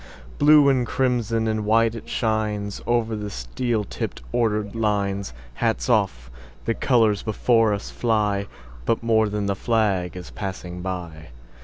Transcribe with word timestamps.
Blue 0.39 0.67
and 0.67 0.87
crimson 0.87 1.47
and 1.47 1.63
white 1.63 1.93
it 1.93 2.09
shines, 2.09 2.81
Over 2.87 3.15
the 3.15 3.29
steel 3.29 3.83
tipped, 3.83 4.23
ordered 4.31 4.73
lines. 4.73 5.31
Hats 5.53 5.89
off! 5.89 6.31
The 6.65 6.73
colors 6.73 7.21
before 7.21 7.71
us 7.71 7.91
fly; 7.91 8.47
But 8.87 9.03
more 9.03 9.29
than 9.29 9.45
the 9.45 9.53
flag 9.55 10.17
is 10.17 10.31
passing 10.31 10.81
by. 10.81 11.27